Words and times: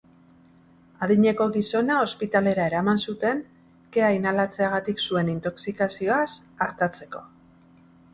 Adineko 1.07 1.45
gizona 1.57 1.97
ospitalera 2.05 2.63
eraman 2.69 3.01
zuten 3.11 3.43
kea 3.97 4.09
inhalatzeagatik 4.15 5.05
zuen 5.05 5.29
intoxikazioaz 5.35 6.27
artatzeko. 6.69 7.23